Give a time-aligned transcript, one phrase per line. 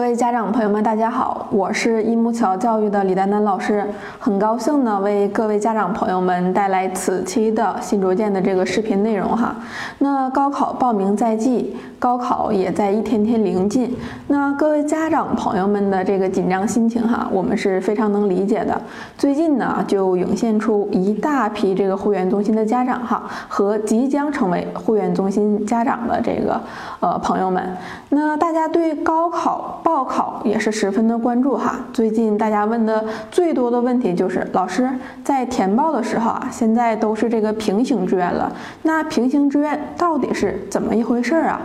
[0.00, 3.84] 各位家长朋友们，大家好，我是一木桥教育的李丹丹老师，
[4.18, 9.54] 很高兴呢为各位家长朋友们带来此期的新卓见的这个视频内容哈。
[9.98, 13.94] 那高考报名在即，高考也在一天天临近，
[14.28, 18.80] 那各位家长朋友们的这个紧张心情哈，我们是非常能理解的。
[19.18, 26.58] 最近呢就涌现出一大批这个会员中心的家长哈，和即将成为会员中心家长的这个
[27.00, 27.76] 呃朋友们，
[28.08, 29.78] 那大家对高考。
[29.89, 34.88] 报报考也是十分的关注哈，最近大家问的最多的问题就是老师
[35.24, 38.52] 在填报的时候啊，现在都是这个平行志愿了，
[38.84, 41.60] 那平行志愿到底是怎么一回事儿啊？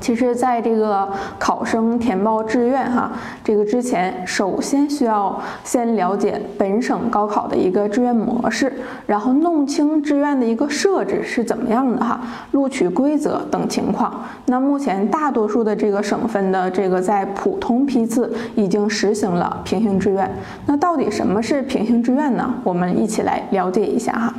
[0.00, 1.06] 其实，在这个
[1.38, 3.12] 考生填报志愿哈，
[3.44, 8.72] 这个之前，首先需要先了解本省高考的一个志愿模式，
[9.06, 12.20] 然后弄清志愿的一个设置是怎么样的哈，
[12.52, 14.24] 录取规则等情况。
[14.46, 20.28] 那目前大多数的这个省份的这个在普通批次已经实行了平行志愿。
[20.66, 22.54] 那到底什么是平行志愿呢？
[22.64, 24.34] 我们一起来了解一下哈。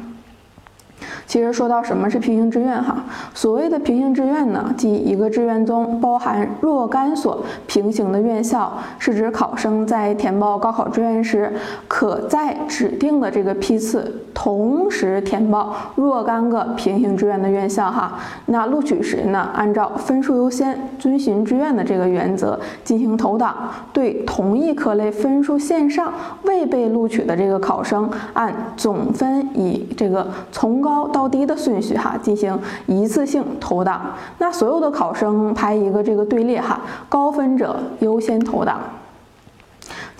[1.32, 11.54] 其实说到什么是平行志愿哈，所谓的平行志愿呢，即一个志愿中包含若干所平行的院校，是指考生在填报高考志愿时，
[11.88, 18.20] 可在指定的这个批次同时填报若干个平行志愿的院校哈。
[18.48, 23.56] 那录取时呢，按照分数优先、遵循志愿的这个原则进行投档，
[23.94, 26.12] 对同一科类分数线上
[26.44, 34.02] 未被录取的这个考生，按总分以这个从高到高低的顺序哈，进行一次性投档。
[34.40, 38.80] 那所有的考生排一个这个队列哈，高分者优先投档。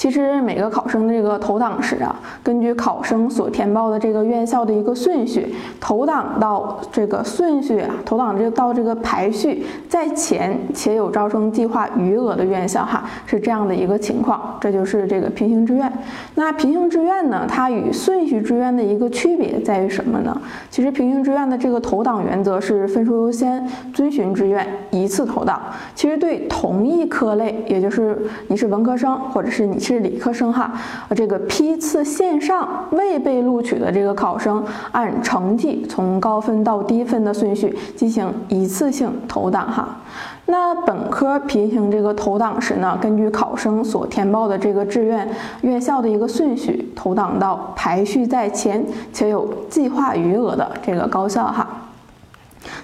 [0.02, 14.58] 其实每个考生的这个投档时啊，根据考生所填报的这个院校的一个顺序，投档到这个顺序啊，投档这到这个排序在前且有招生计划余额的院校哈，是这样的一个情况。
[14.60, 15.94] 这就是这个平行志愿。
[16.34, 20.36] 那平行志愿呢，它与顺序志愿的一个区别在于什么呢？
[20.72, 23.64] 其实平行志愿的这个投档原则是分数优先，
[23.94, 25.62] 遵循志愿一次投档。
[25.94, 28.18] 其实对同一科类，也就是
[28.48, 30.72] 你是文科生或者是你是理科生哈，
[31.14, 34.64] 这个批次线上未被录取的这个考生，
[34.94, 39.98] 按成绩从高分到低分的顺序进行一次性投档哈。
[40.46, 45.28] 那本科平行这个投档时呢，根据考生所填报的这个志愿
[45.62, 51.68] 院校的一个顺序，投档到排序在前且有计划余额的这个高校哈。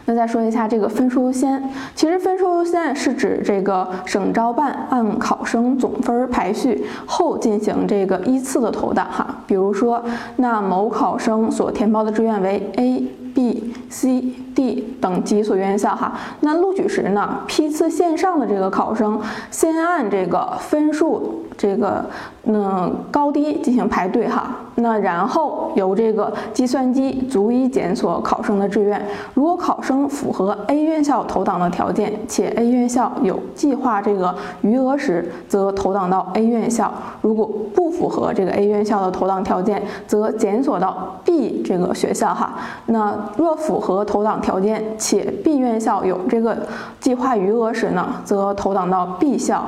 [0.10, 1.62] 那再说一下这个分数优先，
[1.94, 9.44] 其实分数优先是指这个省招办按考生总分排序后进行这个依次的投档哈。
[9.46, 10.02] 比如说，
[10.38, 14.22] 那某考生所填报的志愿为 A、B、C、
[14.56, 19.20] D 等几所院校哈，那录取时呢，批次线上的这个考生
[19.52, 21.44] 先按这个分数。
[21.60, 22.06] 这个
[22.50, 29.06] 那高低进行排队哈，那然后由这个计算机逐一检索考生的志愿。
[29.34, 36.86] 如果考生符合 A 院校投档的条件，且 A 院校有计划这个余额时，则投档到 A 院校；
[37.22, 42.56] 如果不符合这个 A 院校的投档条件，则检索到 B 这个学校哈。
[42.86, 46.58] 那若符合投档条件，且 B 院校有这个
[47.02, 49.66] 计划余额时呢，则投档到 B 校。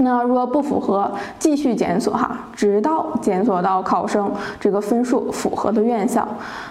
[0.00, 1.10] 那若不符合，
[1.40, 6.26] 继续检索哈，直到检索到考生这个分数符合的院校，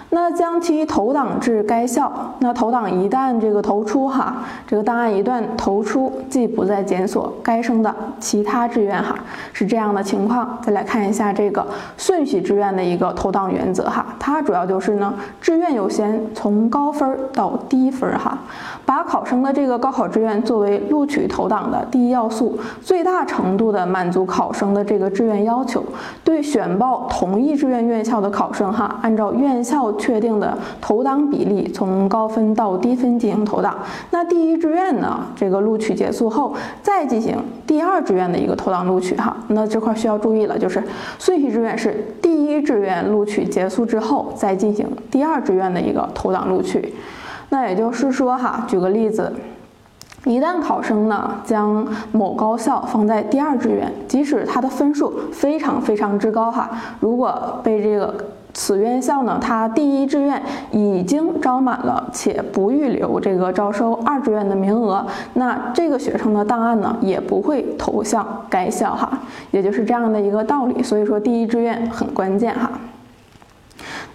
[0.08, 2.10] 那将其投档至该校。
[2.38, 4.36] 那投档一旦这个投出哈，
[4.66, 9.14] 这个档案一旦投出，即不再检索该生的其他志愿哈，
[9.52, 10.58] 是这样的情况。
[10.62, 11.66] 再来看一下这个
[11.98, 18.38] 顺序志愿的一个投档原则哈，它主要就是呢，志愿优先，从高分到低分哈，
[18.86, 23.17] 把考生的这个高考志愿作为录取投档的第一要素，最大。
[23.18, 25.82] 大程度的满足考生的这个志愿要求，
[26.22, 33.76] 对选报同一志愿院校的考生哈，按照院校确定的投档比例，从高分到低分进行投档。
[34.12, 37.36] 那第一志愿呢，这个录取结束后，再进行
[37.66, 39.36] 第二志愿的一个投档录取哈。
[39.48, 40.80] 那这块需要注意了，就是
[41.18, 46.94] 顺序志愿是第一志愿录取结束之后，再进行第二志愿的一个投档录取。
[47.48, 49.32] 那也就是说哈，举个例子。
[50.28, 56.68] 一旦考生呢将某高校放在第二志愿，即使他的分数非常非常之高哈，
[57.00, 58.14] 如果被这个
[58.52, 69.18] 此院校呢，他第一志愿已经招满了，且不预留这个招收二志愿的名额，那这个学生的档案呢也不会投向该校哈，
[69.50, 70.82] 也就是这样的一个道理。
[70.82, 72.70] 所以说第一志愿很关键哈。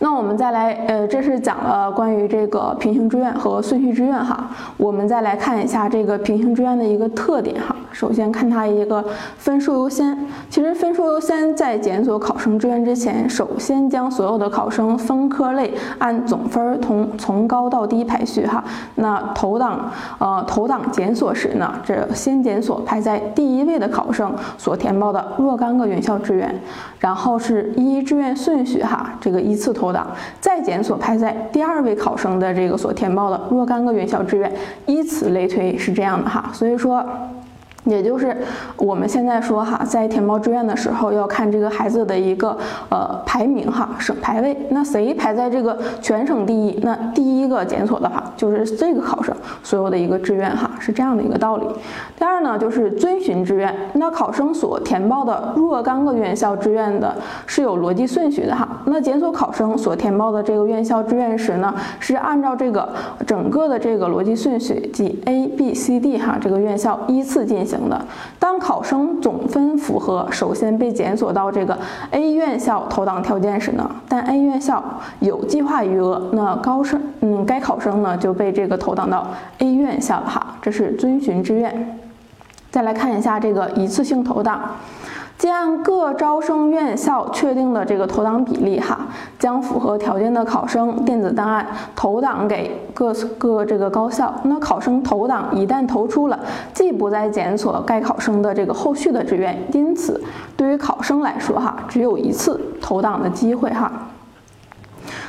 [0.04, 4.50] 那我们再来，呃，这是讲了关于这个平行志愿和顺序志愿哈。
[4.76, 7.74] 我们再来看一下这个平行志愿的一个特点哈。
[7.94, 9.02] 首先看它一个
[9.38, 18.62] 分数优先，其实分数优先在检索考生志愿之前，首先将所有的考生分科类按总分从从高到低排序哈。
[18.96, 26.54] 那投档呃投档检索时呢，这先检索排在第一位的考生所填报的若干个院校志愿，
[27.00, 30.06] 然后是依志愿顺序哈，这个依次投的，
[30.42, 34.52] 再检索排在第二位考生的这个所填报的若干个院校志愿，
[34.88, 36.50] 依此类推是这样的哈。
[36.52, 37.02] 所以说。
[37.86, 38.36] 也就是
[38.78, 42.58] 我们现在说哈，在填报志愿的时候要看这个孩子的一个
[42.90, 44.56] 呃排名哈，省排位。
[44.70, 46.80] 那谁排在这个全省第一？
[46.82, 51.66] 那第一个检索的话，就是这个考生所有的一个志愿哈，是这样的一个道理。
[52.18, 53.74] 第二呢，就是遵循志愿。
[53.94, 57.14] 那考生所填报的若干个院校志愿的
[57.46, 58.68] 是有逻辑顺序的哈。
[58.86, 62.88] 那检索考生所填报的这个院校志愿时呢，是按照这个
[63.28, 67.73] 整个的这个逻辑顺序，即 A、B、C、D 哈这个院校依次进行。
[67.74, 68.06] 行的，
[68.40, 71.78] 当考生总分符合首先被检索到这个
[72.12, 74.84] A 院校投档条件时呢，但 A 院校
[75.20, 79.28] 有计划余额，那高生嗯该考生呢就被这个投档到
[79.58, 82.00] A 院校了哈，这是遵循志愿。
[82.70, 84.62] 再来看一下这个一次性投档。
[85.44, 88.98] 既按各招生院校确定的这个投档比例，哈，
[89.38, 94.34] 将符合条件的考生电子档案投档给各各这个高校。
[94.44, 96.40] 那考生投档一旦投出了，
[96.74, 100.24] 既不再检索该考生的这个后续的志愿，因此
[100.56, 103.92] 对于考生来说，哈，只有一次投档的机会，哈。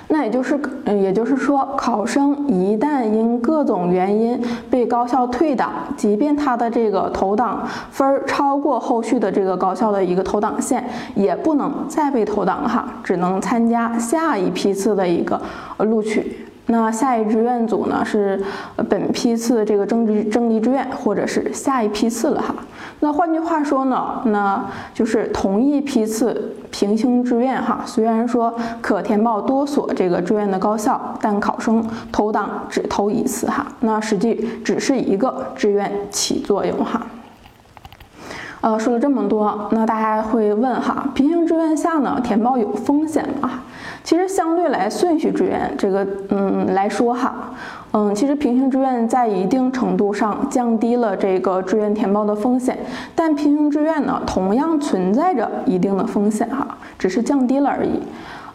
[0.09, 4.41] 那也就是，嗯，也就是说，考生一旦因各种原因
[4.71, 10.85] 被高校退档，即便他的这个投档分儿超过后续的这个高校的一个投档线，
[11.15, 15.41] 也不能再被投档哈，只能参加下一批次的一个
[15.79, 16.47] 录取。
[16.67, 18.43] 那下一志愿组呢是
[18.89, 22.55] 本批次这个征集征集志愿，或者是下一批次了哈。
[23.01, 24.65] 那换句话说呢，那
[24.95, 27.83] 就是同一批次平行志愿哈。
[27.85, 33.67] 虽然说可填报多所这个志愿的高校，但考生投档只投一次哈。
[33.81, 37.07] 那实际只是一个志愿起作用哈。
[38.63, 43.61] 呃，说了这么多，那大家会问哈，平行志愿下呢，填报有风险吗？
[44.05, 47.53] 其实相对来顺序志愿这个，嗯来说哈，
[47.93, 52.79] 嗯，其实平行志愿在一定程度上降低了这个志愿填报的风险，
[53.15, 58.03] 但平行志愿呢，同样存在着一定的风险哈，只是降低了而已。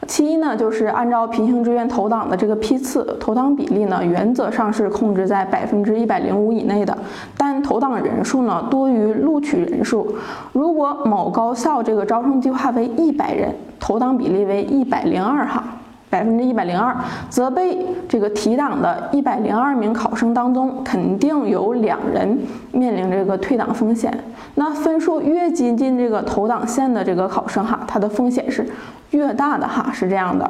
[0.08, 6.98] 其一呢，就是按照平行志愿投档的这个批次，投档比例呢，原则上是控制在百分之一百零五以内的。
[7.38, 10.16] 但投档人数呢多于录取人数，
[10.54, 15.64] 如果某高校这个招生计划为一百人，投档比例为一百零二哈。
[16.10, 16.96] 百分之一百零二，
[17.30, 22.38] 则被这个提档的一百零二名考生当中，肯定有两人
[22.72, 24.12] 面临这个退档风险。
[24.56, 28.68] 那分数越接近这个投档线的这个考生哈，他的风险是
[29.12, 30.50] 越大的哈，是这样的。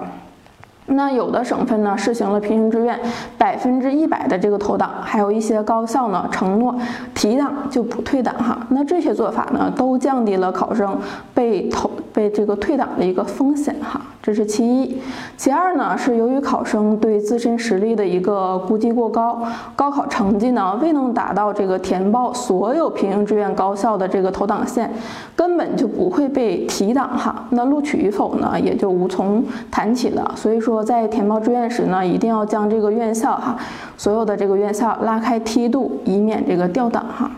[0.92, 3.00] 那有的省份呢实行了平行志愿
[3.38, 6.76] 百分之一百的这个投档，还有一些高校呢承诺
[7.14, 8.58] 提档就不退档哈。
[8.70, 10.98] 那这些做法呢都降低了考生
[11.32, 14.02] 被投被这个退档的一个风险哈。
[14.22, 14.98] 这是其一，
[15.38, 19.42] 其二呢是由于考生对自身实力的一个估计过高，
[19.74, 24.92] 高考成绩呢未能达到这个填报所有平行志愿高校的这个投档线，
[25.38, 27.48] 根本就不会被提档哈。
[27.52, 29.42] 那录取与否呢也就无从
[29.72, 30.34] 谈起了。
[30.36, 33.58] 所以说在填报志愿时呢，一定要将这个院校哈
[33.96, 37.32] 所有的这个院校拉开梯度，以免这个掉档哈。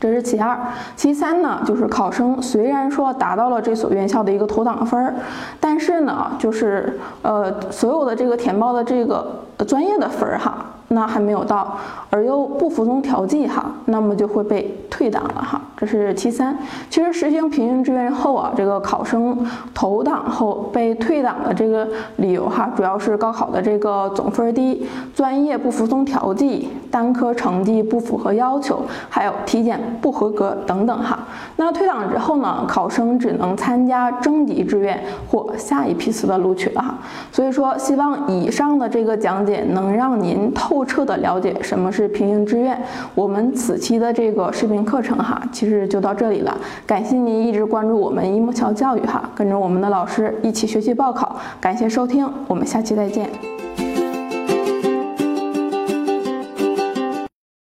[0.00, 0.56] 这是其二，
[0.96, 5.14] 其三呢，就是考生虽然说达到了这所院校的一个投档分儿，
[5.58, 10.64] 但是呢，就是呃所有的这个填报的这个专业的分儿哈。
[10.88, 11.76] 那还没有到，
[12.08, 16.56] 而又不服从调剂哈，那么就会被退档了哈，这是其三。
[16.88, 28.80] 其实实行平行志愿后啊，这个考生投档后被退档的这个理由哈，主要是高考的这个总分低，专业不服从调剂，单科成绩不符合要求，
[29.10, 31.18] 还有体检不合格等等哈。
[31.56, 34.98] 那退档之后呢，考生只能参加征集志愿
[35.30, 36.94] 或下一批次的录取了哈。
[37.30, 40.77] 所以说，希望以上的这个讲解能让您透。
[40.78, 42.80] 透彻的了解什么是平行志愿，
[43.16, 46.56] 我们此期的这个视频课程哈，其实就到这里了。
[46.86, 51.34] 感谢您一直关注我们一木桥教育哈，跟着我们的老师一起学习报考。
[51.60, 53.57] 感谢收听，我们下期再见。